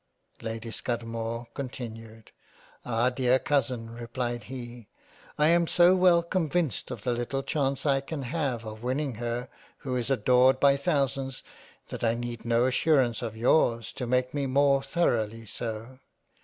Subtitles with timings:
[0.41, 2.31] Lady Scudamore continued."
[2.85, 4.87] Ah dear Cousin replied he,
[5.37, 9.47] I am so well convinced of the little Chance I can have of winning her
[9.85, 11.43] who is adored by thousands,
[11.89, 15.99] that I need no assurances of yours to make me more thoroughly so.